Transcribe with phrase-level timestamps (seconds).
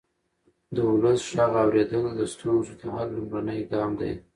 [0.75, 4.11] د ولس غږ اورېدل د ستونزو د حل لومړنی ګام دی